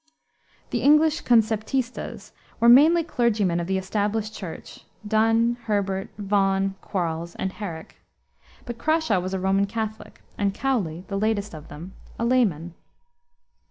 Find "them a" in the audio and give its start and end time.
11.67-12.25